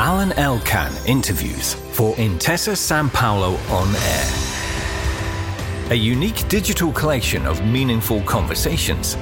[0.00, 5.90] Alain Elkann interviews for Intesa Sanpaolo On Air.
[5.90, 9.16] A unique digital collection of meaningful conversations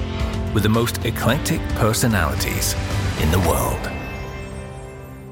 [0.53, 2.75] with the most eclectic personalities
[3.23, 3.96] in the world.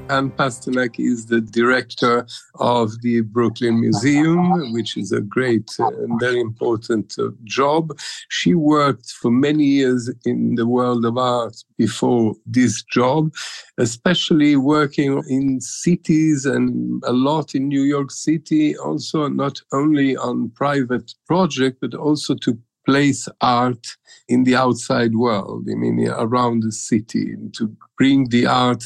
[0.09, 2.27] Anne Pasternak is the director
[2.59, 7.97] of the Brooklyn Museum, which is a great and very important uh, job.
[8.29, 13.33] She worked for many years in the world of art before this job,
[13.79, 20.51] especially working in cities and a lot in New York City, also not only on
[20.51, 23.87] private projects, but also to place art
[24.27, 28.83] in the outside world, I mean, around the city, to bring the art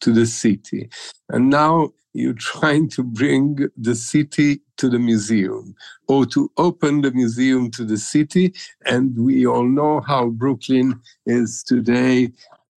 [0.00, 0.88] to the city.
[1.28, 5.74] And now you're trying to bring the city to the museum
[6.08, 8.54] or to open the museum to the city.
[8.86, 12.32] And we all know how Brooklyn is today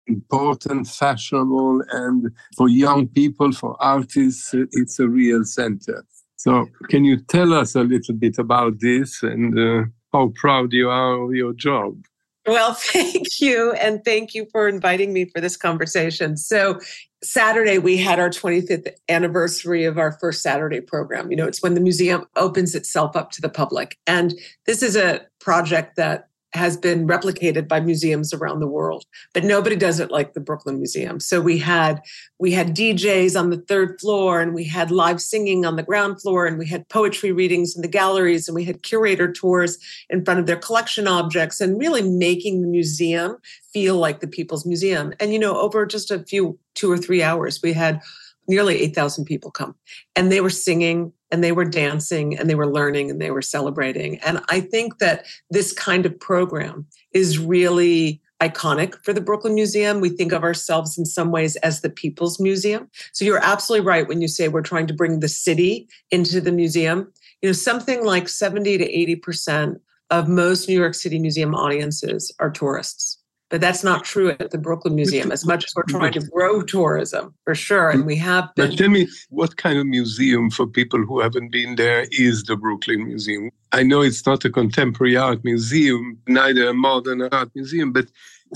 [0.07, 6.03] important, fashionable, and for young people, for artists, it's a real center.
[6.35, 10.89] So, can you tell us a little bit about this and uh, how proud you
[10.89, 12.03] are of your job?
[12.45, 13.71] Well, thank you.
[13.73, 16.37] And thank you for inviting me for this conversation.
[16.37, 16.79] So,
[17.23, 21.29] Saturday, we had our 25th anniversary of our first Saturday program.
[21.29, 23.99] You know, it's when the museum opens itself up to the public.
[24.07, 24.33] And
[24.65, 29.75] this is a project that has been replicated by museums around the world but nobody
[29.75, 31.19] does it like the brooklyn museum.
[31.19, 32.01] So we had
[32.39, 36.21] we had djs on the third floor and we had live singing on the ground
[36.21, 39.77] floor and we had poetry readings in the galleries and we had curator tours
[40.09, 43.37] in front of their collection objects and really making the museum
[43.73, 45.13] feel like the people's museum.
[45.19, 48.01] And you know over just a few two or three hours we had
[48.47, 49.75] nearly 8000 people come
[50.15, 53.41] and they were singing and they were dancing and they were learning and they were
[53.41, 54.17] celebrating.
[54.19, 60.01] And I think that this kind of program is really iconic for the Brooklyn Museum.
[60.01, 62.89] We think of ourselves in some ways as the people's museum.
[63.13, 66.51] So you're absolutely right when you say we're trying to bring the city into the
[66.51, 67.11] museum.
[67.41, 72.49] You know, something like 70 to 80% of most New York City museum audiences are
[72.49, 73.20] tourists.
[73.51, 76.61] But that's not true at the Brooklyn Museum, as much as we're trying to grow
[76.61, 77.89] tourism for sure.
[77.89, 78.69] And we have been.
[78.69, 82.55] But tell me, what kind of museum for people who haven't been there is the
[82.55, 83.51] Brooklyn Museum?
[83.73, 88.07] I know it's not a contemporary art museum, neither a modern art museum, but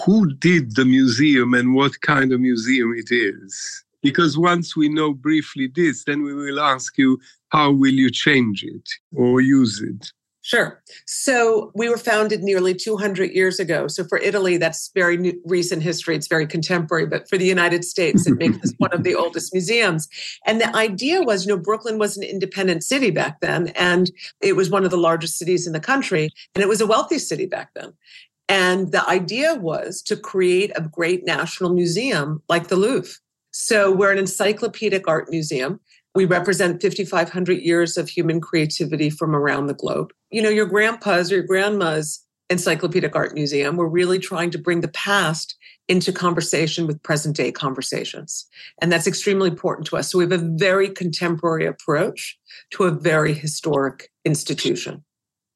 [0.06, 3.84] who did the museum and what kind of museum it is?
[4.02, 7.20] Because once we know briefly this, then we will ask you
[7.50, 10.12] how will you change it or use it?
[10.46, 10.80] Sure.
[11.08, 13.88] So we were founded nearly 200 years ago.
[13.88, 16.16] So for Italy, that's very new, recent history.
[16.16, 17.08] It's very contemporary.
[17.08, 20.08] But for the United States, it makes us one of the oldest museums.
[20.46, 24.56] And the idea was, you know, Brooklyn was an independent city back then, and it
[24.56, 27.48] was one of the largest cities in the country, and it was a wealthy city
[27.48, 27.94] back then.
[28.48, 33.16] And the idea was to create a great national museum like the Louvre.
[33.50, 35.80] So we're an encyclopedic art museum.
[36.14, 40.14] We represent 5,500 years of human creativity from around the globe.
[40.36, 44.82] You know, your grandpa's or your grandma's encyclopedic art museum, we're really trying to bring
[44.82, 45.56] the past
[45.88, 48.46] into conversation with present day conversations.
[48.82, 50.12] And that's extremely important to us.
[50.12, 52.38] So we have a very contemporary approach
[52.72, 55.06] to a very historic institution.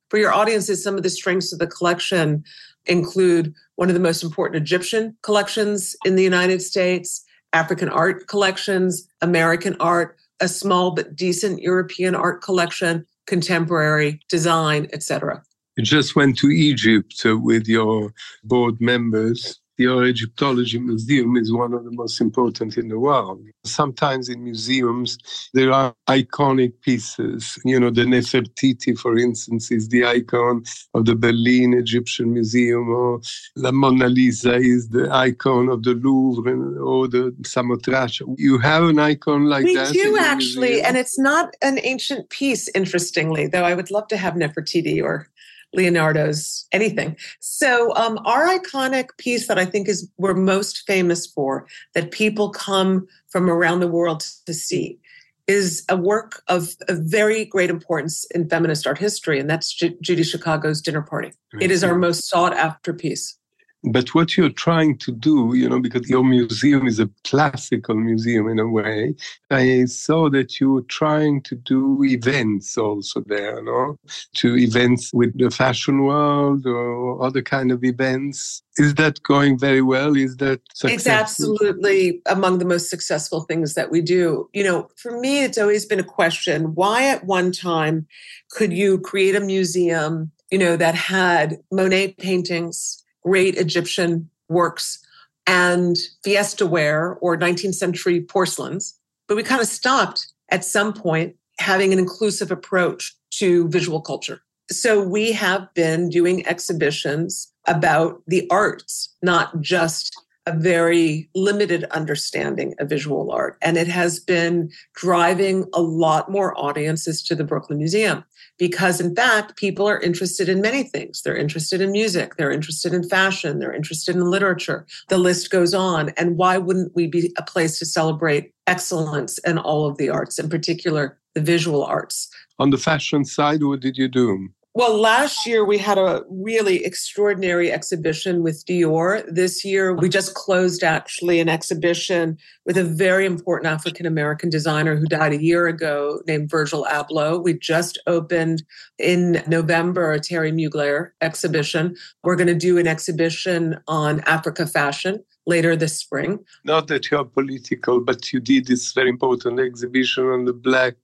[0.10, 2.46] For your audiences, some of the strengths of the collection
[2.86, 9.10] include one of the most important Egyptian collections in the United States, African art collections,
[9.20, 15.42] American art, a small but decent European art collection, contemporary design, etc.
[15.78, 18.12] You just went to Egypt uh, with your
[18.44, 23.42] board members your Egyptology Museum is one of the most important in the world.
[23.64, 25.18] Sometimes in museums,
[25.54, 27.58] there are iconic pieces.
[27.64, 30.64] You know, the Nefertiti, for instance, is the icon
[30.94, 33.22] of the Berlin Egyptian Museum, or
[33.56, 38.22] La Mona Lisa is the icon of the Louvre, or the Samothrace.
[38.38, 39.92] You have an icon like we that?
[39.92, 44.18] We do actually, and it's not an ancient piece, interestingly, though I would love to
[44.18, 45.30] have Nefertiti or
[45.74, 47.16] Leonardo's anything.
[47.40, 52.50] So um, our iconic piece that I think is we're most famous for, that people
[52.50, 55.00] come from around the world to see,
[55.48, 59.98] is a work of, of very great importance in feminist art history, and that's J-
[60.02, 61.32] Judy Chicago's Dinner Party.
[61.60, 63.39] It is our most sought after piece.
[63.84, 68.50] But what you're trying to do, you know, because your museum is a classical museum
[68.50, 69.16] in a way,
[69.52, 73.98] I saw that you were trying to do events also there, no?
[74.36, 78.62] To events with the fashion world or other kind of events.
[78.78, 80.16] Is that going very well?
[80.16, 80.96] Is that successful?
[80.96, 84.50] It's absolutely among the most successful things that we do.
[84.54, 88.08] You know, for me, it's always been a question why at one time
[88.52, 92.99] could you create a museum, you know, that had Monet paintings?
[93.24, 95.00] Great Egyptian works
[95.48, 98.94] and fiesta ware or 19th century porcelains,
[99.28, 104.42] but we kind of stopped at some point having an inclusive approach to visual culture.
[104.72, 112.74] So we have been doing exhibitions about the arts, not just a very limited understanding
[112.80, 113.58] of visual art.
[113.62, 118.24] And it has been driving a lot more audiences to the Brooklyn Museum
[118.60, 121.22] because, in fact, people are interested in many things.
[121.24, 124.86] They're interested in music, they're interested in fashion, they're interested in literature.
[125.08, 126.10] The list goes on.
[126.10, 130.38] And why wouldn't we be a place to celebrate excellence in all of the arts,
[130.38, 132.30] in particular the visual arts?
[132.60, 134.50] On the fashion side, what did you do?
[134.76, 139.26] Well, last year we had a really extraordinary exhibition with Dior.
[139.28, 142.38] This year we just closed actually an exhibition
[142.68, 147.44] with a very important African American designer who died a year ago named Virgil Abloh.
[147.44, 148.62] We just opened
[149.00, 151.96] in November a Thierry Mugler exhibition.
[152.24, 156.46] We're going to do an exhibition on Africa fashion later this spring.
[156.64, 160.96] Not that you're political, but you did this very important exhibition on the Black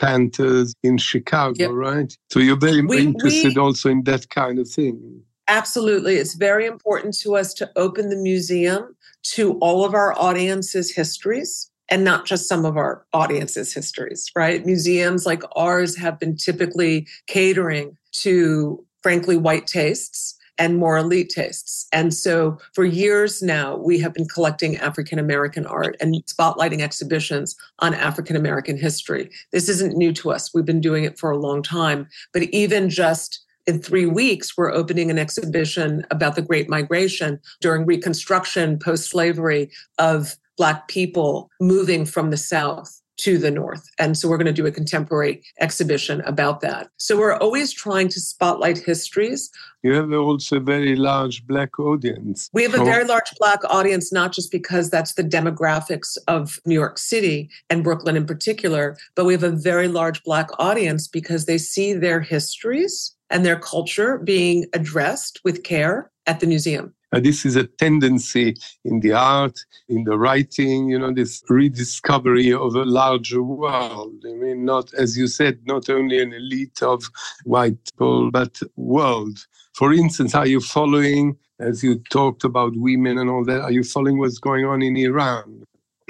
[0.00, 1.70] Panthers in Chicago, yep.
[1.72, 2.16] right?
[2.30, 5.22] So you're very we, interested we, also in that kind of thing.
[5.46, 6.16] Absolutely.
[6.16, 8.96] It's very important to us to open the museum
[9.34, 14.64] to all of our audience's histories and not just some of our audience's histories, right?
[14.64, 21.86] Museums like ours have been typically catering to, frankly, white tastes and more elite tastes.
[21.90, 27.56] And so for years now, we have been collecting African American art and spotlighting exhibitions
[27.78, 29.30] on African American history.
[29.52, 30.52] This isn't new to us.
[30.54, 32.06] We've been doing it for a long time.
[32.34, 37.86] But even just in three weeks, we're opening an exhibition about the Great Migration during
[37.86, 43.86] Reconstruction, post slavery of Black people moving from the South to the north.
[43.98, 46.88] And so we're going to do a contemporary exhibition about that.
[46.96, 49.50] So we're always trying to spotlight histories.
[49.82, 52.50] You have also a very large Black audience.
[52.52, 56.74] We have a very large Black audience, not just because that's the demographics of New
[56.74, 61.46] York City and Brooklyn in particular, but we have a very large Black audience because
[61.46, 66.94] they see their histories and their culture being addressed with care at the museum.
[67.12, 68.54] Uh, this is a tendency
[68.84, 69.58] in the art,
[69.88, 74.24] in the writing, you know, this rediscovery of a larger world.
[74.26, 77.04] I mean, not, as you said, not only an elite of
[77.44, 79.38] white people, but world.
[79.74, 83.82] For instance, are you following, as you talked about women and all that, are you
[83.82, 85.64] following what's going on in Iran?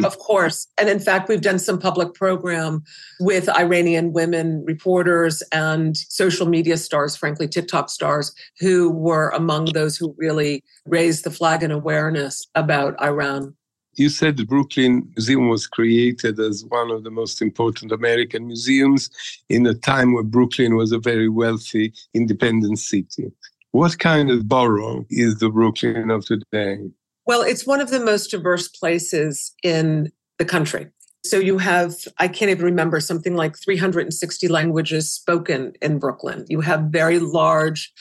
[0.04, 0.66] Of course.
[0.78, 2.82] And in fact, we've done some public program
[3.20, 9.96] with Iranian women reporters and social media stars, frankly, TikTok stars, who were among those
[9.96, 13.54] who really raised the flag and awareness about Iran.
[13.94, 19.10] You said the Brooklyn Museum was created as one of the most important American museums
[19.48, 23.32] in a time where Brooklyn was a very wealthy, independent city.
[23.72, 26.78] What kind of borough is the Brooklyn of today?
[27.30, 30.88] Well, it's one of the most diverse places in the country.
[31.24, 36.44] So you have, I can't even remember, something like 360 languages spoken in Brooklyn.
[36.48, 37.92] You have very large,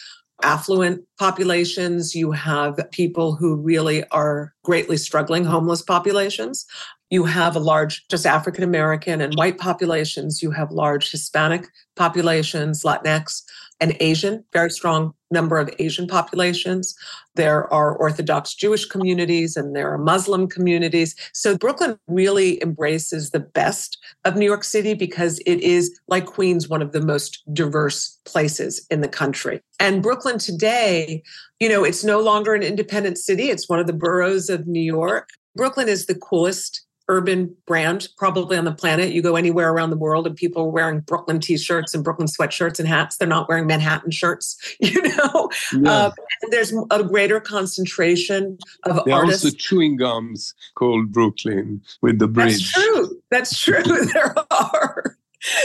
[0.42, 2.16] affluent populations.
[2.16, 6.66] You have people who really are greatly struggling, homeless populations.
[7.12, 10.42] You have a large, just African American and white populations.
[10.42, 13.44] You have large Hispanic populations, Latinx
[13.80, 16.96] and Asian, very strong number of Asian populations.
[17.36, 21.16] There are Orthodox Jewish communities and there are Muslim communities.
[21.34, 26.68] So Brooklyn really embraces the best of New York City because it is, like Queens,
[26.68, 29.62] one of the most diverse places in the country.
[29.80, 31.24] And Brooklyn today,
[31.60, 34.82] you know, it's no longer an independent city, it's one of the boroughs of New
[34.82, 35.30] York.
[35.56, 39.12] Brooklyn is the coolest urban brand probably on the planet.
[39.12, 42.80] You go anywhere around the world and people are wearing Brooklyn t-shirts and Brooklyn sweatshirts
[42.80, 43.18] and hats.
[43.18, 45.50] They're not wearing Manhattan shirts, you know.
[45.74, 45.92] Yeah.
[45.92, 46.12] Uh,
[46.52, 49.44] there's a greater concentration of there artists.
[49.44, 52.72] also chewing gums called Brooklyn with the bridge.
[52.72, 53.22] That's true.
[53.32, 54.06] That's true.
[54.14, 55.18] there are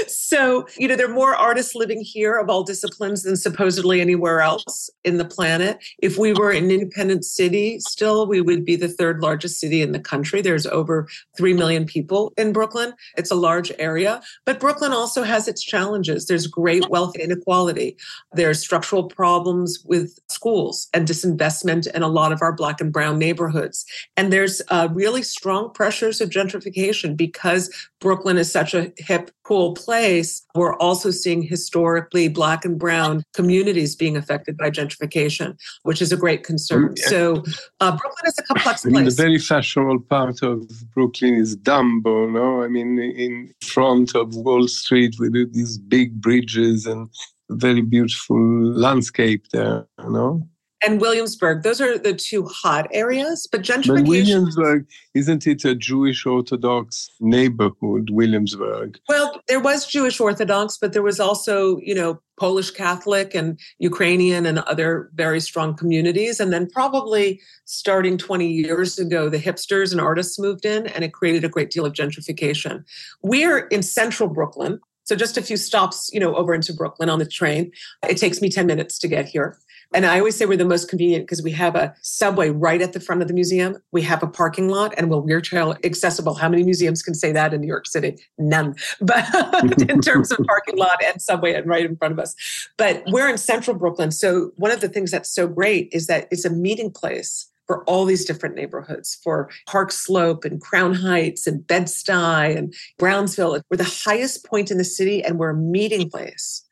[0.06, 4.40] so, you know, there are more artists living here of all disciplines than supposedly anywhere
[4.40, 5.82] else in the planet.
[5.98, 9.92] If we were an independent city still, we would be the third largest city in
[9.92, 10.40] the country.
[10.40, 12.94] There's over 3 million people in Brooklyn.
[13.16, 16.26] It's a large area, but Brooklyn also has its challenges.
[16.26, 17.96] There's great wealth inequality.
[18.32, 23.18] There's structural problems with schools and disinvestment in a lot of our black and brown
[23.18, 23.84] neighborhoods.
[24.16, 27.70] And there's uh, really strong pressures of gentrification because
[28.04, 30.44] Brooklyn is such a hip, cool place.
[30.54, 36.16] We're also seeing historically Black and Brown communities being affected by gentrification, which is a
[36.18, 36.94] great concern.
[36.98, 37.42] So
[37.80, 39.16] uh, Brooklyn is a complex I mean, place.
[39.16, 42.62] The very fashionable part of Brooklyn is Dumbo, no?
[42.62, 47.08] I mean, in front of Wall Street with these big bridges and
[47.48, 50.46] very beautiful landscape there, you know?
[50.82, 51.62] And Williamsburg.
[51.62, 53.48] Those are the two hot areas.
[53.50, 53.96] But gentrification.
[53.96, 58.98] But Williamsburg, isn't it a Jewish Orthodox neighborhood, Williamsburg?
[59.08, 64.44] Well, there was Jewish Orthodox, but there was also, you know, Polish Catholic and Ukrainian
[64.44, 66.40] and other very strong communities.
[66.40, 71.12] And then probably starting 20 years ago, the hipsters and artists moved in and it
[71.12, 72.84] created a great deal of gentrification.
[73.22, 74.80] We're in central Brooklyn.
[75.04, 77.70] So just a few stops, you know, over into Brooklyn on the train.
[78.08, 79.58] It takes me 10 minutes to get here.
[79.94, 82.94] And I always say we're the most convenient because we have a subway right at
[82.94, 83.76] the front of the museum.
[83.92, 86.34] We have a parking lot and we're wheelchair accessible.
[86.34, 88.16] How many museums can say that in New York City?
[88.38, 88.74] None.
[89.00, 92.34] But in terms of parking lot and subway and right in front of us.
[92.76, 94.10] But we're in central Brooklyn.
[94.10, 97.84] So one of the things that's so great is that it's a meeting place for
[97.84, 103.60] all these different neighborhoods for Park Slope and Crown Heights and Bed-Stuy and Brownsville.
[103.70, 106.64] We're the highest point in the city and we're a meeting place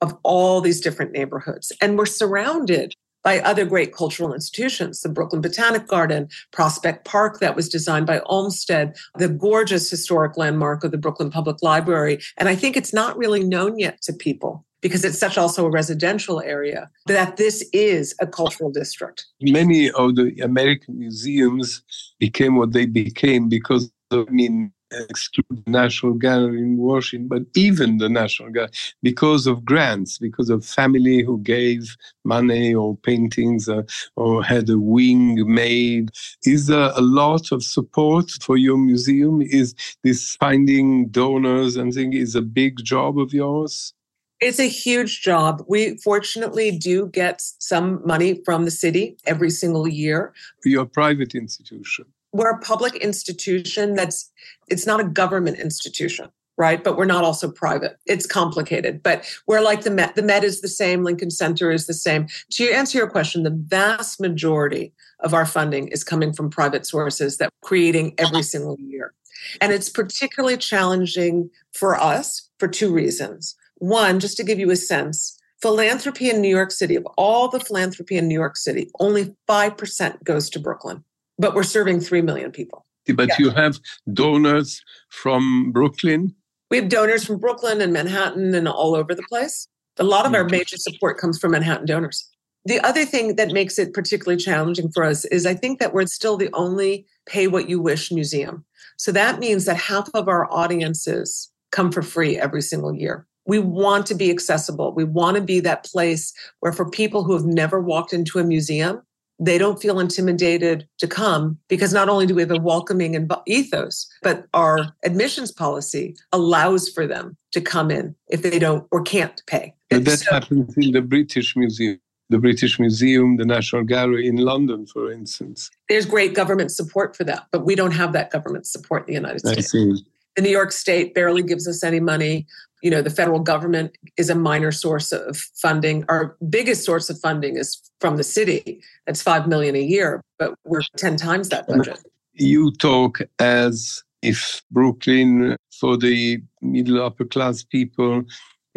[0.00, 1.72] of all these different neighborhoods.
[1.80, 7.56] And we're surrounded by other great cultural institutions, the Brooklyn Botanic Garden, Prospect Park, that
[7.56, 12.20] was designed by Olmsted, the gorgeous historic landmark of the Brooklyn Public Library.
[12.36, 15.70] And I think it's not really known yet to people because it's such also a
[15.70, 19.26] residential area that this is a cultural district.
[19.40, 21.82] Many of the American museums
[22.18, 27.42] became what they became because of, I mean, exclude the National Gallery in Washington, but
[27.54, 28.70] even the National Gallery,
[29.02, 33.82] because of grants, because of family who gave money or paintings uh,
[34.16, 36.10] or had a wing made.
[36.44, 39.42] Is there a lot of support for your museum?
[39.42, 43.92] Is this finding donors and things is a big job of yours?
[44.40, 45.64] It's a huge job.
[45.66, 50.32] We fortunately do get some money from the city every single year.
[50.64, 52.06] You're a private institution.
[52.32, 54.30] We're a public institution that's
[54.68, 56.30] it's not a government institution
[56.60, 56.82] right?
[56.82, 57.98] But we're not also private.
[58.04, 61.86] It's complicated but we're like the met the met is the same lincoln center is
[61.86, 62.26] the same.
[62.52, 67.38] To answer your question the vast majority of our funding is coming from private sources
[67.38, 69.14] that we're creating every single year.
[69.60, 74.76] And it's particularly challenging for us for two reasons one just to give you a
[74.76, 79.34] sense philanthropy in new york city of all the philanthropy in new york city only
[79.48, 81.04] 5% goes to brooklyn
[81.38, 82.84] but we're serving 3 million people.
[83.14, 83.36] But yeah.
[83.38, 83.78] you have
[84.12, 86.34] donors from Brooklyn?
[86.70, 89.66] We have donors from Brooklyn and Manhattan and all over the place.
[89.96, 90.50] A lot of our mm.
[90.50, 92.28] major support comes from Manhattan donors.
[92.66, 96.06] The other thing that makes it particularly challenging for us is I think that we're
[96.06, 98.64] still the only pay what you wish museum.
[98.98, 103.26] So that means that half of our audiences come for free every single year.
[103.48, 104.92] We want to be accessible.
[104.92, 108.44] We want to be that place where for people who have never walked into a
[108.44, 109.02] museum,
[109.40, 114.06] they don't feel intimidated to come because not only do we have a welcoming ethos,
[114.22, 119.42] but our admissions policy allows for them to come in if they don't or can't
[119.46, 119.74] pay.
[119.88, 121.98] But that so, happens in the British Museum.
[122.30, 125.70] The British Museum, the National Gallery in London, for instance.
[125.88, 129.20] There's great government support for that, but we don't have that government support in the
[129.20, 129.74] United States.
[129.74, 130.04] I see.
[130.36, 132.46] The New York State barely gives us any money
[132.82, 136.04] you know the federal government is a minor source of funding.
[136.08, 138.80] Our biggest source of funding is from the city.
[139.06, 141.98] That's 5 million a year but we're 10 times that budget.
[142.32, 148.22] you talk as if brooklyn for the middle upper class people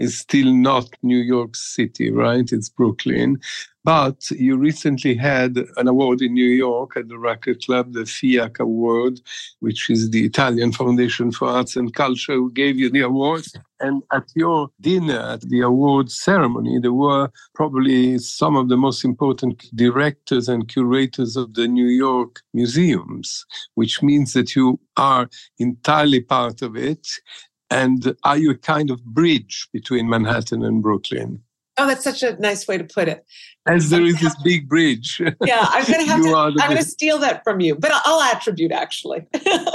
[0.02, 2.52] is still not New York City, right?
[2.52, 3.40] It's Brooklyn.
[3.84, 8.60] But you recently had an award in New York at the Racquet Club, the FIAC
[8.60, 9.20] Award,
[9.60, 13.44] which is the Italian Foundation for Arts and Culture, who gave you the award.
[13.80, 19.04] And at your dinner, at the award ceremony, there were probably some of the most
[19.04, 25.28] important directors and curators of the New York museums, which means that you are
[25.58, 27.08] entirely part of it.
[27.72, 31.42] And are you a kind of bridge between Manhattan and Brooklyn?
[31.78, 33.26] Oh, that's such a nice way to put it.
[33.66, 35.22] As there is this big bridge.
[35.46, 36.36] Yeah, I'm going to have to.
[36.36, 39.26] I'm going to steal that from you, but I'll attribute actually.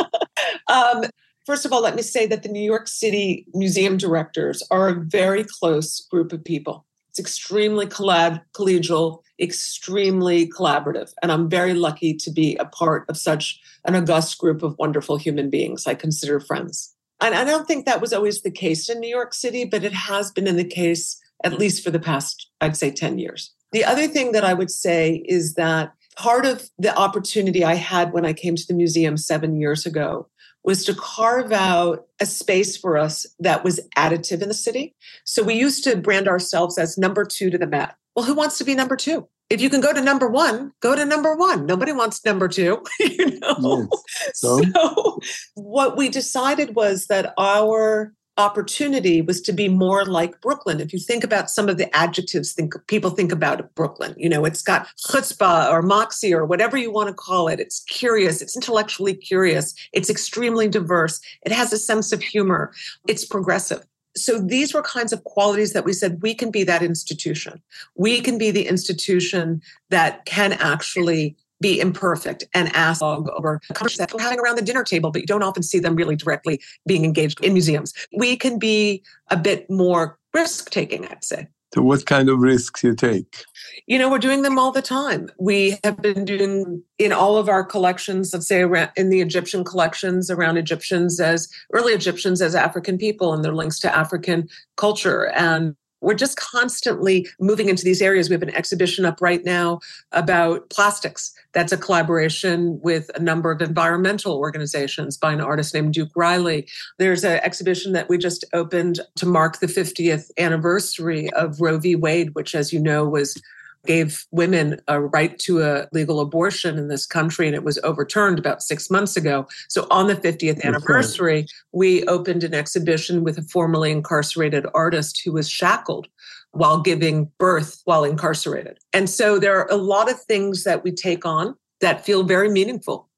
[0.68, 1.04] um,
[1.46, 4.94] first of all, let me say that the New York City museum directors are a
[4.94, 6.84] very close group of people.
[7.08, 13.16] It's extremely collab- collegial, extremely collaborative, and I'm very lucky to be a part of
[13.16, 16.95] such an august group of wonderful human beings I consider friends.
[17.20, 19.92] And I don't think that was always the case in New York City, but it
[19.92, 23.52] has been in the case at least for the past, I'd say, 10 years.
[23.73, 28.12] The other thing that I would say is that part of the opportunity I had
[28.12, 30.28] when I came to the museum seven years ago
[30.64, 34.94] was to carve out a space for us that was additive in the city.
[35.25, 37.94] So we used to brand ourselves as number two to the Met.
[38.16, 39.28] Well, who wants to be number two?
[39.48, 41.66] If you can go to number one, go to number one.
[41.66, 42.82] Nobody wants number two.
[43.00, 43.88] you know?
[43.90, 44.34] Yes.
[44.34, 44.60] So?
[44.74, 45.18] so
[45.54, 50.80] what we decided was that our opportunity was to be more like Brooklyn.
[50.80, 54.44] If you think about some of the adjectives think people think about Brooklyn, you know,
[54.44, 57.60] it's got chutzpah or moxie or whatever you want to call it.
[57.60, 62.72] It's curious, it's intellectually curious, it's extremely diverse, it has a sense of humor,
[63.08, 63.86] it's progressive.
[64.16, 67.62] So these were kinds of qualities that we said we can be that institution.
[67.94, 73.26] We can be the institution that can actually be imperfect and ask oh.
[73.35, 76.16] over conversations that having around the dinner table, but you don't often see them really
[76.16, 77.92] directly being engaged in museums.
[78.16, 81.49] We can be a bit more risk taking, I'd say.
[81.75, 83.44] So, what kind of risks you take?
[83.87, 85.28] You know, we're doing them all the time.
[85.38, 89.64] We have been doing in all of our collections, let's say around, in the Egyptian
[89.64, 95.28] collections around Egyptians as early Egyptians as African people and their links to African culture
[95.28, 98.28] and we're just constantly moving into these areas.
[98.28, 99.80] We have an exhibition up right now
[100.12, 101.32] about plastics.
[101.52, 106.68] That's a collaboration with a number of environmental organizations by an artist named Duke Riley.
[106.98, 111.96] There's an exhibition that we just opened to mark the 50th anniversary of Roe v.
[111.96, 113.40] Wade, which, as you know, was
[113.86, 118.38] gave women a right to a legal abortion in this country, and it was overturned
[118.38, 119.46] about six months ago.
[119.68, 125.32] So, on the 50th anniversary, we opened an exhibition with a formerly incarcerated artist who
[125.32, 126.08] was shackled
[126.52, 128.78] while giving birth while incarcerated.
[128.92, 132.48] And so, there are a lot of things that we take on that feel very
[132.48, 133.08] meaningful.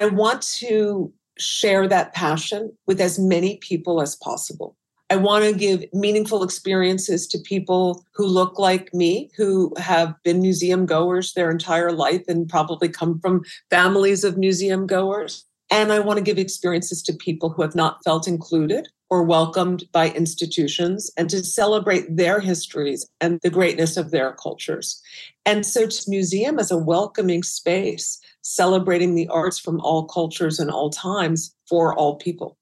[0.00, 4.76] I want to share that passion with as many people as possible.
[5.08, 10.42] I want to give meaningful experiences to people who look like me, who have been
[10.42, 15.44] museum goers their entire life and probably come from families of museum goers.
[15.70, 19.84] And I want to give experiences to people who have not felt included or welcomed
[19.92, 25.00] by institutions and to celebrate their histories and the greatness of their cultures.
[25.44, 30.90] And so, museum as a welcoming space, celebrating the arts from all cultures and all
[30.90, 32.56] times for all people.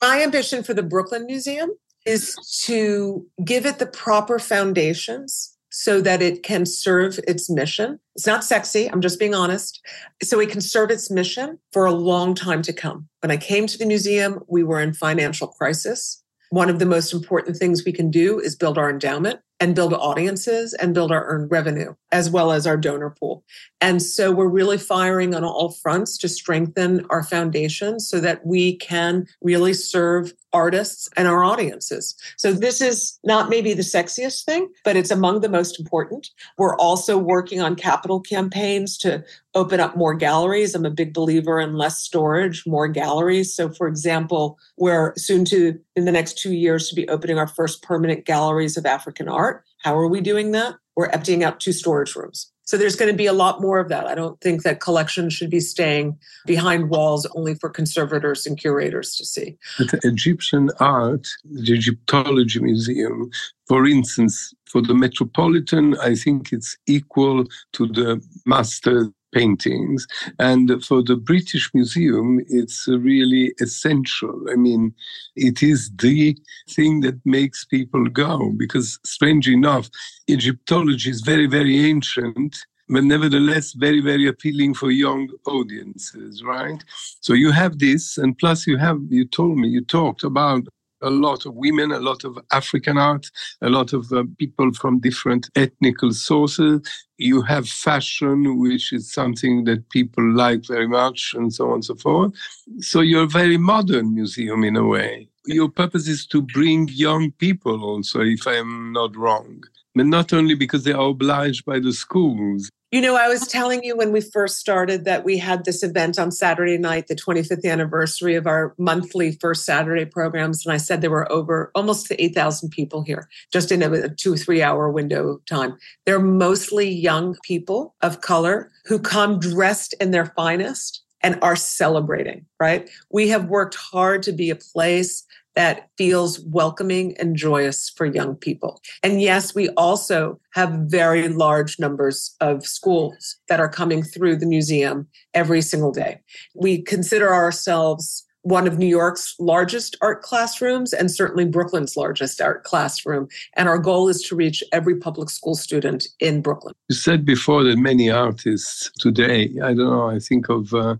[0.00, 1.70] My ambition for the Brooklyn Museum
[2.06, 8.00] is to give it the proper foundations so that it can serve its mission.
[8.16, 9.80] It's not sexy, I'm just being honest.
[10.22, 13.08] So it can serve its mission for a long time to come.
[13.20, 16.22] When I came to the museum, we were in financial crisis.
[16.50, 19.92] One of the most important things we can do is build our endowment and build
[19.92, 23.44] audiences and build our earned revenue as well as our donor pool.
[23.80, 28.76] And so we're really firing on all fronts to strengthen our foundation so that we
[28.76, 32.14] can really serve artists and our audiences.
[32.36, 36.30] So this is not maybe the sexiest thing, but it's among the most important.
[36.56, 39.24] We're also working on capital campaigns to
[39.58, 40.74] open up more galleries.
[40.74, 43.52] I'm a big believer in less storage, more galleries.
[43.54, 47.48] So for example, we're soon to in the next 2 years to be opening our
[47.48, 49.64] first permanent galleries of African art.
[49.82, 50.76] How are we doing that?
[50.96, 52.50] We're emptying out two storage rooms.
[52.62, 54.06] So there's going to be a lot more of that.
[54.06, 59.16] I don't think that collections should be staying behind walls only for conservators and curators
[59.16, 59.56] to see.
[59.78, 63.30] The Egyptian art, the Egyptology Museum,
[63.66, 70.06] for instance, for the Metropolitan, I think it's equal to the master paintings.
[70.38, 74.44] And for the British Museum, it's really essential.
[74.50, 74.94] I mean,
[75.36, 76.36] it is the
[76.70, 79.88] thing that makes people go because, strange enough,
[80.28, 82.56] Egyptology is very, very ancient.
[82.90, 86.82] But nevertheless, very, very appealing for young audiences, right?
[87.20, 90.66] So you have this, and plus you have, you told me, you talked about
[91.02, 93.30] a lot of women, a lot of African art,
[93.62, 96.80] a lot of uh, people from different ethnical sources.
[97.18, 101.84] You have fashion, which is something that people like very much, and so on and
[101.84, 102.32] so forth.
[102.80, 105.28] So you're a very modern museum in a way.
[105.46, 109.62] Your purpose is to bring young people also, if I'm not wrong.
[109.94, 113.84] But not only because they are obliged by the schools, you know, I was telling
[113.84, 117.70] you when we first started that we had this event on Saturday night, the 25th
[117.70, 120.64] anniversary of our monthly first Saturday programs.
[120.64, 124.62] And I said there were over almost 8,000 people here just in a two, three
[124.62, 125.76] hour window of time.
[126.06, 132.46] They're mostly young people of color who come dressed in their finest and are celebrating,
[132.58, 132.88] right?
[133.10, 135.24] We have worked hard to be a place
[135.58, 138.80] that feels welcoming and joyous for young people.
[139.02, 144.46] And yes, we also have very large numbers of schools that are coming through the
[144.46, 146.20] museum every single day.
[146.54, 152.62] We consider ourselves one of New York's largest art classrooms and certainly Brooklyn's largest art
[152.62, 153.26] classroom.
[153.56, 156.72] And our goal is to reach every public school student in Brooklyn.
[156.88, 160.94] You said before that many artists today, I don't know, I think of uh,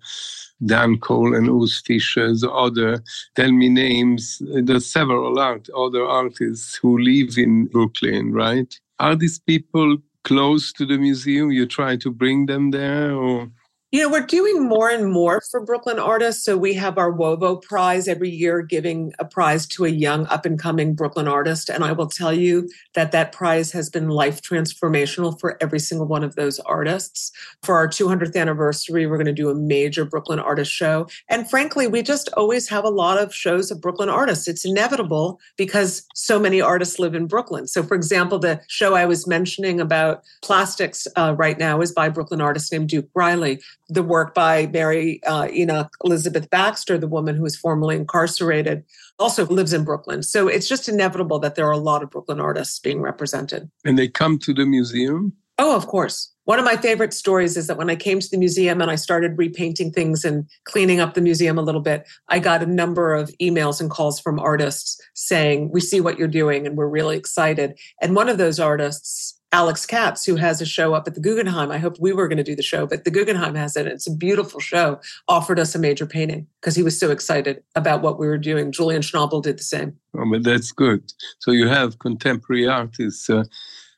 [0.64, 3.02] Dan Cole and Urs Fischer, other,
[3.36, 4.42] tell me names.
[4.42, 8.74] There's several art, other artists who live in Brooklyn, right?
[8.98, 11.52] Are these people close to the museum?
[11.52, 13.48] You try to bring them there or?
[13.90, 16.44] You know, we're doing more and more for Brooklyn artists.
[16.44, 20.44] So we have our UOVO prize every year, giving a prize to a young up
[20.44, 21.70] and coming Brooklyn artist.
[21.70, 26.06] And I will tell you that that prize has been life transformational for every single
[26.06, 27.32] one of those artists.
[27.62, 31.08] For our 200th anniversary, we're going to do a major Brooklyn artist show.
[31.30, 34.48] And frankly, we just always have a lot of shows of Brooklyn artists.
[34.48, 37.66] It's inevitable because so many artists live in Brooklyn.
[37.66, 42.08] So, for example, the show I was mentioning about plastics uh, right now is by
[42.08, 47.08] a Brooklyn artist named Duke Riley the work by Mary uh, Enoch Elizabeth Baxter, the
[47.08, 48.84] woman who was formerly incarcerated,
[49.18, 50.22] also lives in Brooklyn.
[50.22, 53.70] So it's just inevitable that there are a lot of Brooklyn artists being represented.
[53.84, 55.32] And they come to the museum?
[55.60, 56.32] Oh, of course.
[56.44, 58.94] One of my favorite stories is that when I came to the museum and I
[58.94, 63.12] started repainting things and cleaning up the museum a little bit, I got a number
[63.12, 67.18] of emails and calls from artists saying, We see what you're doing and we're really
[67.18, 67.78] excited.
[68.00, 71.70] And one of those artists Alex Katz, who has a show up at the Guggenheim.
[71.70, 73.86] I hope we were going to do the show, but the Guggenheim has it.
[73.86, 75.00] It's a beautiful show.
[75.26, 78.72] Offered us a major painting because he was so excited about what we were doing.
[78.72, 79.96] Julian Schnabel did the same.
[80.14, 81.02] Oh, but that's good.
[81.38, 83.44] So you have contemporary artists uh,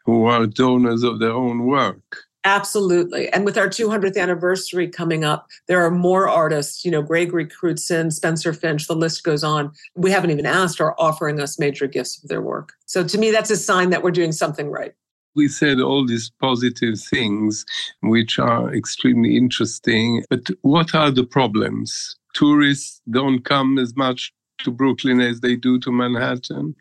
[0.04, 2.18] who are donors of their own work.
[2.44, 3.28] Absolutely.
[3.30, 8.10] And with our 200th anniversary coming up, there are more artists, you know, Gregory Crewdson,
[8.12, 9.72] Spencer Finch, the list goes on.
[9.94, 12.72] We haven't even asked are offering us major gifts of their work.
[12.86, 14.94] So to me, that's a sign that we're doing something right
[15.35, 17.64] we said all these positive things,
[18.03, 20.25] which are extremely interesting.
[20.31, 22.16] But what are the problems?
[22.35, 24.33] Tourists don't come as much
[24.64, 26.75] to Brooklyn as they do to Manhattan.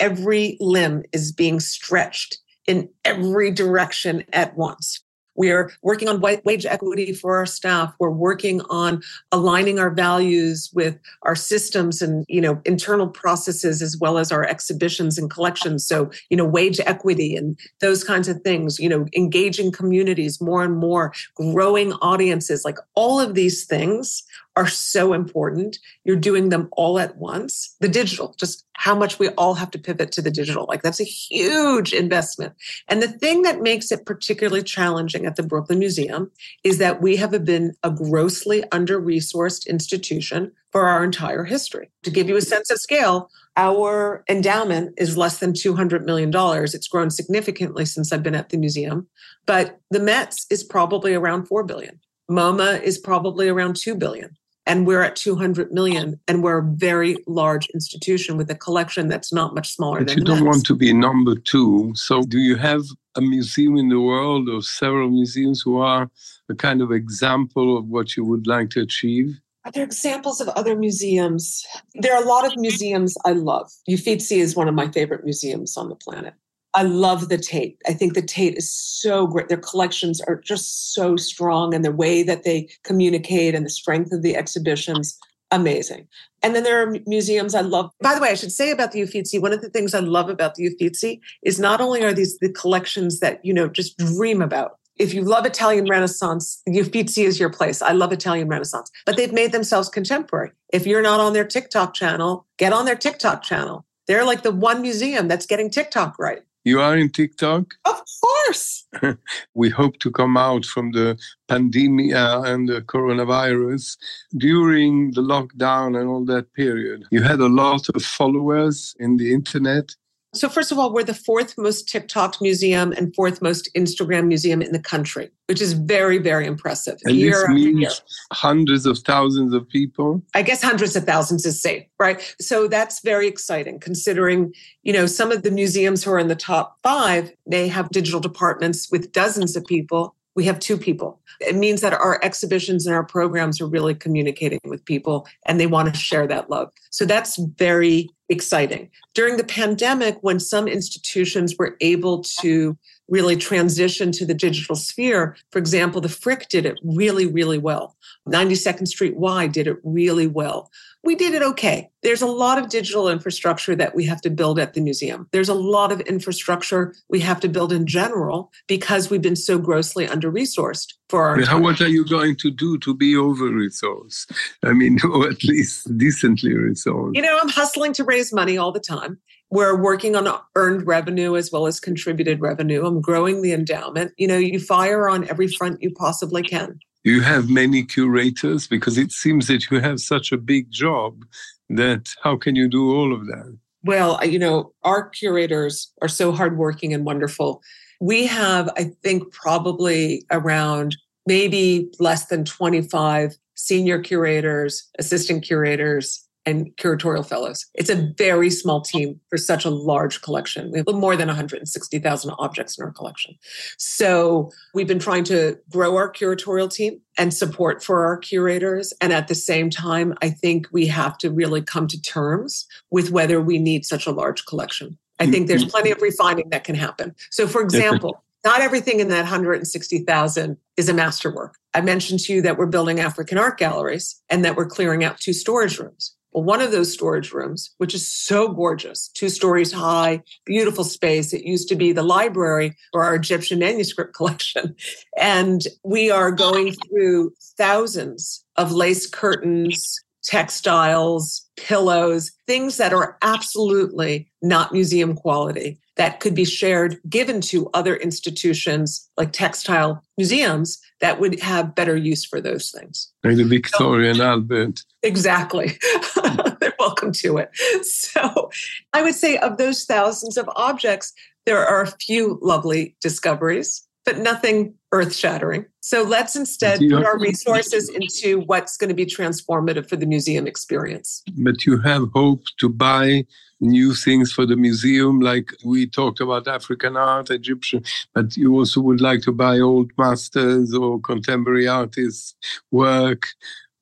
[0.00, 5.03] Every limb is being stretched in every direction at once.
[5.36, 7.94] We're working on wage equity for our staff.
[7.98, 13.96] We're working on aligning our values with our systems and, you know, internal processes as
[13.98, 15.86] well as our exhibitions and collections.
[15.86, 20.62] So, you know, wage equity and those kinds of things, you know, engaging communities more
[20.62, 24.22] and more, growing audiences, like all of these things
[24.56, 25.78] are so important.
[26.04, 27.74] You're doing them all at once.
[27.80, 30.66] The digital, just how much we all have to pivot to the digital.
[30.68, 32.54] Like that's a huge investment.
[32.88, 36.30] And the thing that makes it particularly challenging at the Brooklyn Museum
[36.62, 41.90] is that we have been a grossly under resourced institution for our entire history.
[42.02, 46.32] To give you a sense of scale, our endowment is less than $200 million.
[46.34, 49.06] It's grown significantly since I've been at the museum,
[49.46, 52.00] but the Met's is probably around 4 billion.
[52.28, 57.16] MoMA is probably around 2 billion and we're at 200 million and we're a very
[57.26, 60.74] large institution with a collection that's not much smaller but than you don't want to
[60.74, 62.82] be number two so do you have
[63.16, 66.10] a museum in the world or several museums who are
[66.48, 70.48] a kind of example of what you would like to achieve are there examples of
[70.48, 71.64] other museums?
[71.94, 73.72] There are a lot of museums I love.
[73.88, 76.34] Uffizi is one of my favorite museums on the planet.
[76.74, 77.80] I love the Tate.
[77.86, 79.48] I think the Tate is so great.
[79.48, 84.12] Their collections are just so strong, and the way that they communicate and the strength
[84.12, 85.16] of the exhibitions,
[85.52, 86.08] amazing.
[86.42, 87.90] And then there are museums I love.
[88.00, 90.28] By the way, I should say about the Uffizi, one of the things I love
[90.28, 94.42] about the Uffizi is not only are these the collections that you know just dream
[94.42, 94.78] about.
[94.96, 97.82] If you love Italian Renaissance, Uffizi is your place.
[97.82, 100.50] I love Italian Renaissance, but they've made themselves contemporary.
[100.72, 103.84] If you're not on their TikTok channel, get on their TikTok channel.
[104.06, 106.42] They're like the one museum that's getting TikTok right.
[106.64, 107.74] You are in TikTok?
[107.84, 108.86] Of course.
[109.54, 113.98] we hope to come out from the pandemic and the coronavirus
[114.38, 117.04] during the lockdown and all that period.
[117.10, 119.94] You had a lot of followers in the internet.
[120.34, 124.60] So, first of all, we're the fourth most TikTok museum and fourth most Instagram museum
[124.62, 126.98] in the country, which is very, very impressive.
[127.04, 127.90] And year this means year.
[128.32, 130.22] hundreds of thousands of people.
[130.34, 132.34] I guess hundreds of thousands is safe, right?
[132.40, 136.34] So that's very exciting considering, you know, some of the museums who are in the
[136.34, 141.20] top five, they have digital departments with dozens of people we have two people.
[141.40, 145.66] It means that our exhibitions and our programs are really communicating with people and they
[145.66, 146.70] want to share that love.
[146.90, 148.90] So that's very exciting.
[149.14, 152.76] During the pandemic, when some institutions were able to
[153.08, 157.96] really transition to the digital sphere, for example, the Frick did it really, really well.
[158.28, 160.70] 92nd Street Y did it really well
[161.04, 161.90] we did it okay.
[162.02, 165.28] There's a lot of digital infrastructure that we have to build at the museum.
[165.32, 169.58] There's a lot of infrastructure we have to build in general because we've been so
[169.58, 171.42] grossly under resourced for our.
[171.42, 174.32] How, what are you going to do to be over resourced?
[174.62, 177.14] I mean, or at least decently resourced.
[177.14, 179.18] You know, I'm hustling to raise money all the time.
[179.50, 182.84] We're working on earned revenue as well as contributed revenue.
[182.84, 184.12] I'm growing the endowment.
[184.16, 188.98] You know, you fire on every front you possibly can you have many curators because
[188.98, 191.24] it seems that you have such a big job
[191.68, 193.56] that how can you do all of that?
[193.84, 197.62] Well you know our curators are so hardworking and wonderful.
[198.00, 206.76] We have i think probably around maybe less than 25 senior curators, assistant curators, and
[206.76, 207.66] curatorial fellows.
[207.74, 210.70] It's a very small team for such a large collection.
[210.70, 213.36] We have more than 160,000 objects in our collection.
[213.78, 218.92] So we've been trying to grow our curatorial team and support for our curators.
[219.00, 223.10] And at the same time, I think we have to really come to terms with
[223.10, 224.98] whether we need such a large collection.
[225.20, 227.14] I think there's plenty of refining that can happen.
[227.30, 231.56] So, for example, not everything in that 160,000 is a masterwork.
[231.72, 235.18] I mentioned to you that we're building African art galleries and that we're clearing out
[235.18, 236.14] two storage rooms.
[236.34, 241.32] One of those storage rooms, which is so gorgeous, two stories high, beautiful space.
[241.32, 244.74] It used to be the library for our Egyptian manuscript collection.
[245.16, 254.28] And we are going through thousands of lace curtains, textiles, pillows, things that are absolutely
[254.42, 261.20] not museum quality that could be shared, given to other institutions like textile museums that
[261.20, 263.12] would have better use for those things.
[263.22, 264.80] Like the Victorian so, Albert.
[265.02, 265.78] Exactly.
[266.60, 267.50] They're welcome to it.
[267.82, 268.50] So
[268.92, 271.12] I would say of those thousands of objects,
[271.46, 275.66] there are a few lovely discoveries, but nothing earth shattering.
[275.80, 280.46] So let's instead put our resources into what's going to be transformative for the museum
[280.46, 281.22] experience.
[281.36, 283.26] But you have hope to buy
[283.60, 288.80] new things for the museum, like we talked about African art, Egyptian, but you also
[288.80, 292.34] would like to buy old masters or contemporary artists'
[292.70, 293.26] work.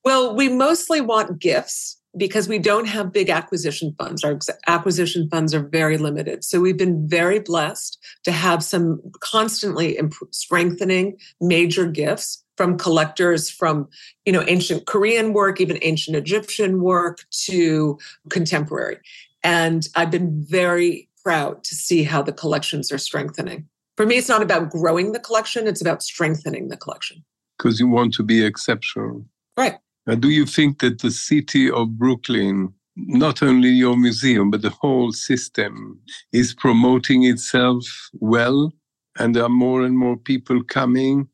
[0.03, 4.23] Well, we mostly want gifts because we don't have big acquisition funds.
[4.23, 6.43] Our acquisition funds are very limited.
[6.43, 9.99] So we've been very blessed to have some constantly
[10.31, 13.87] strengthening major gifts from collectors from
[14.25, 17.97] you know ancient korean work even ancient egyptian work to
[18.29, 18.97] contemporary
[19.43, 23.67] and I've been very proud to see how the collections are strengthening.
[23.95, 27.23] For me, it's not about growing the collection, it's about strengthening the collection.
[27.57, 29.25] Because you want to be exceptional.
[29.55, 29.77] Right.
[30.07, 34.69] Now, do you think that the city of Brooklyn, not only your museum, but the
[34.69, 35.99] whole system,
[36.31, 38.73] is promoting itself well?
[39.19, 41.29] And there are more and more people coming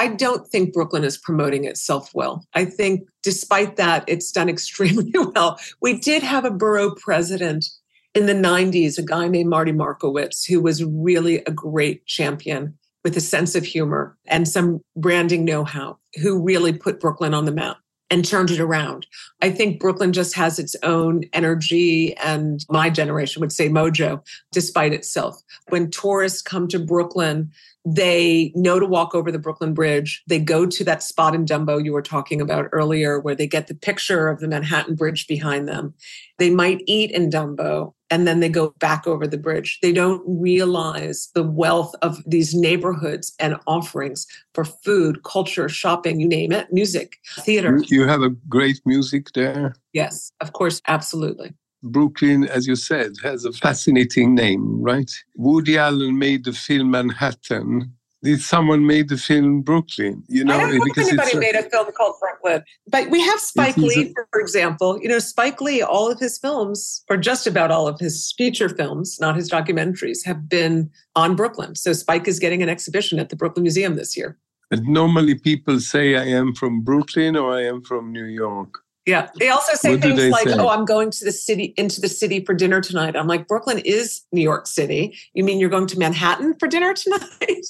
[0.00, 2.46] I don't think Brooklyn is promoting itself well.
[2.54, 5.60] I think despite that, it's done extremely well.
[5.82, 7.66] We did have a borough president
[8.14, 13.14] in the 90s, a guy named Marty Markowitz, who was really a great champion with
[13.14, 17.52] a sense of humor and some branding know how, who really put Brooklyn on the
[17.52, 17.76] map
[18.10, 19.06] and turned it around.
[19.40, 24.92] I think Brooklyn just has its own energy and my generation would say mojo despite
[24.92, 25.40] itself.
[25.68, 27.52] When tourists come to Brooklyn,
[27.84, 30.22] they know to walk over the Brooklyn Bridge.
[30.26, 33.68] They go to that spot in Dumbo you were talking about earlier, where they get
[33.68, 35.94] the picture of the Manhattan Bridge behind them.
[36.38, 39.78] They might eat in Dumbo and then they go back over the bridge.
[39.82, 46.28] They don't realize the wealth of these neighborhoods and offerings for food, culture, shopping, you
[46.28, 47.80] name it, music, theater.
[47.86, 49.74] You have a great music there.
[49.92, 51.54] Yes, of course, absolutely.
[51.82, 55.10] Brooklyn, as you said, has a fascinating name, right?
[55.34, 57.92] Woody Allen made the film Manhattan.
[58.22, 60.22] Did someone made the film Brooklyn?
[60.28, 63.40] You know, I don't know if anybody made a film called Brooklyn, but we have
[63.40, 65.00] Spike Lee, a, for example.
[65.00, 68.68] You know, Spike Lee, all of his films, or just about all of his feature
[68.68, 71.74] films, not his documentaries, have been on Brooklyn.
[71.76, 74.36] So Spike is getting an exhibition at the Brooklyn Museum this year.
[74.70, 78.82] And normally people say I am from Brooklyn or I am from New York.
[79.06, 79.30] Yeah.
[79.38, 80.56] They also say what things like, say?
[80.58, 83.16] oh, I'm going to the city, into the city for dinner tonight.
[83.16, 85.16] I'm like, Brooklyn is New York City.
[85.32, 87.66] You mean you're going to Manhattan for dinner tonight?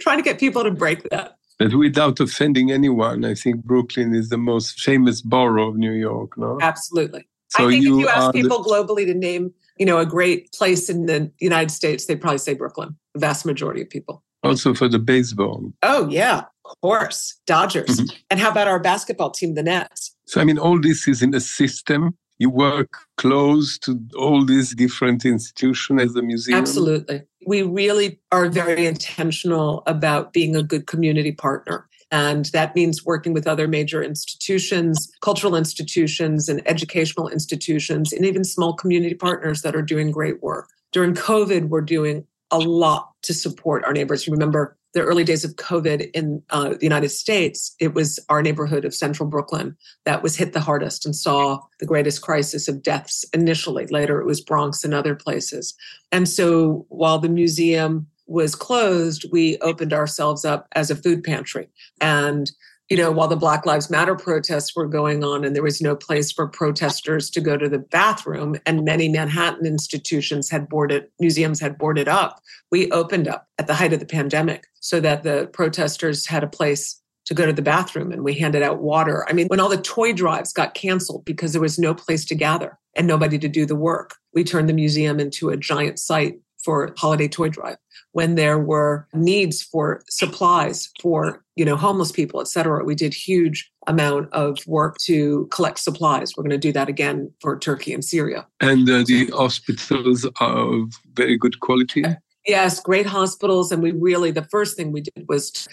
[0.00, 1.36] Trying to get people to break that.
[1.58, 6.36] But without offending anyone, I think Brooklyn is the most famous borough of New York,
[6.36, 6.58] no?
[6.60, 7.26] Absolutely.
[7.48, 8.68] So I think you if you ask people the...
[8.68, 12.54] globally to name, you know, a great place in the United States, they'd probably say
[12.54, 14.22] Brooklyn, the vast majority of people.
[14.42, 15.72] Also for the baseball.
[15.82, 16.42] Oh, yeah.
[16.82, 17.88] Course, Dodgers.
[17.88, 18.16] Mm-hmm.
[18.30, 20.14] And how about our basketball team, the Nets?
[20.26, 22.16] So, I mean, all this is in a system.
[22.38, 26.58] You work close to all these different institutions as a museum.
[26.58, 27.22] Absolutely.
[27.46, 31.88] We really are very intentional about being a good community partner.
[32.10, 38.44] And that means working with other major institutions, cultural institutions, and educational institutions, and even
[38.44, 40.68] small community partners that are doing great work.
[40.92, 44.26] During COVID, we're doing a lot to support our neighbors.
[44.26, 48.40] You remember the early days of COVID in uh, the United States, it was our
[48.40, 52.82] neighborhood of central Brooklyn that was hit the hardest and saw the greatest crisis of
[52.82, 53.86] deaths initially.
[53.88, 55.74] Later, it was Bronx and other places.
[56.12, 61.68] And so while the museum was closed, we opened ourselves up as a food pantry.
[62.00, 62.50] And
[62.88, 65.96] you know, while the Black Lives Matter protests were going on and there was no
[65.96, 71.60] place for protesters to go to the bathroom, and many Manhattan institutions had boarded, museums
[71.60, 75.48] had boarded up, we opened up at the height of the pandemic so that the
[75.52, 79.26] protesters had a place to go to the bathroom and we handed out water.
[79.28, 82.36] I mean, when all the toy drives got canceled because there was no place to
[82.36, 86.38] gather and nobody to do the work, we turned the museum into a giant site
[86.66, 87.78] for holiday toy drive
[88.12, 93.14] when there were needs for supplies for you know homeless people et cetera we did
[93.14, 97.92] huge amount of work to collect supplies we're going to do that again for turkey
[97.94, 102.04] and syria and uh, the hospitals are of very good quality
[102.46, 103.72] Yes, great hospitals.
[103.72, 105.66] And we really, the first thing we did was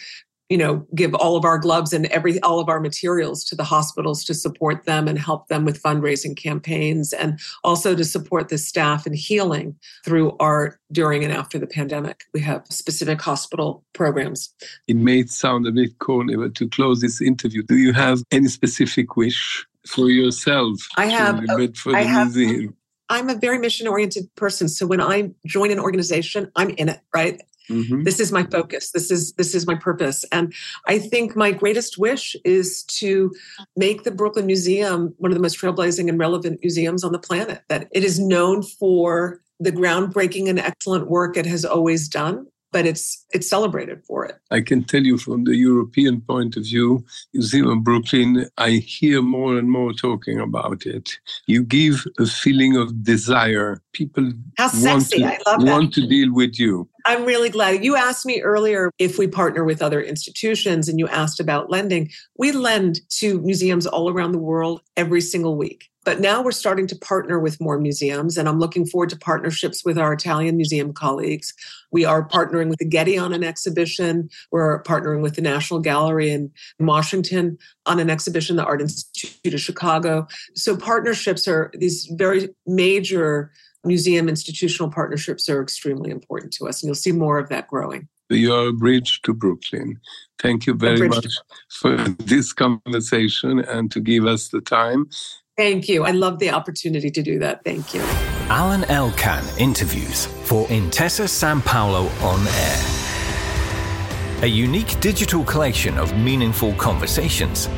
[0.50, 3.64] you know give all of our gloves and every all of our materials to the
[3.64, 8.58] hospitals to support them and help them with fundraising campaigns and also to support the
[8.58, 14.54] staff in healing through art during and after the pandemic we have specific hospital programs
[14.88, 18.48] it may sound a bit corny but to close this interview do you have any
[18.48, 21.44] specific wish for yourself i have
[21.76, 22.76] for I have, museum
[23.10, 24.68] I'm a very mission oriented person.
[24.68, 27.40] So when I join an organization, I'm in it, right?
[27.69, 28.04] Mm-hmm.
[28.04, 28.91] This is my focus.
[28.91, 30.26] This is this is my purpose.
[30.32, 30.54] And
[30.88, 33.34] I think my greatest wish is to
[33.76, 37.62] make the Brooklyn Museum one of the most trailblazing and relevant museums on the planet.
[37.69, 42.86] That it is known for the groundbreaking and excellent work it has always done but
[42.86, 44.36] it's it's celebrated for it.
[44.52, 49.21] I can tell you from the European point of view, Museum of Brooklyn, I hear
[49.21, 51.12] more and more talking about it.
[51.45, 53.82] You give a feeling of desire.
[53.93, 55.19] People How sexy.
[55.19, 56.89] to, want to deal with you.
[57.06, 57.84] I'm really glad.
[57.84, 62.10] You asked me earlier if we partner with other institutions and you asked about lending.
[62.38, 65.89] We lend to museums all around the world every single week.
[66.06, 69.86] But now we're starting to partner with more museums, and I'm looking forward to partnerships
[69.86, 71.54] with our Italian museum colleagues.
[71.92, 74.30] We are partnering with the Getty on an exhibition.
[74.52, 79.62] We're partnering with the National Gallery in Washington on an exhibition, the Art Institute of
[79.62, 80.28] Chicago.
[80.56, 83.52] So, partnerships are these very major
[83.86, 88.08] museum institutional partnerships are extremely important to us, and you'll see more of that growing.
[88.30, 90.00] You're a bridge to Brooklyn.
[90.39, 91.28] Thank you very much
[91.69, 95.10] for this conversation and to give us the time.
[95.56, 96.04] Thank you.
[96.04, 97.63] I love the opportunity to do that.
[97.63, 98.02] Thank you.
[98.50, 104.43] Alain Elkann interviews for Intesa Sanpaolo on Air.
[104.43, 107.69] A unique digital collection of meaningful conversations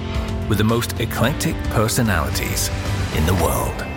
[0.47, 2.69] with the most eclectic personalities
[3.15, 3.94] in the world.